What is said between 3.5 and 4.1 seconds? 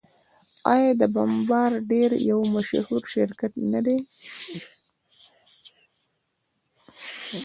نه دی؟